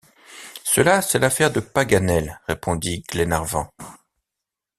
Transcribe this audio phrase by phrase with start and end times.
[0.63, 3.69] Cela, c’est l’affaire de Paganel, répondit Glenarvan.